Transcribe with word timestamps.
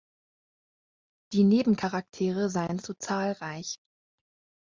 Die 1.31 1.43
Nebencharaktere 1.43 2.49
seien 2.49 2.79
zu 2.79 2.95
zahlreich. 2.95 3.77